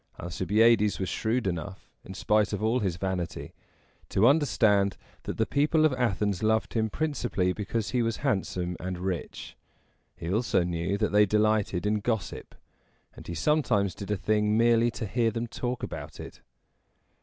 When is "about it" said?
15.83-16.41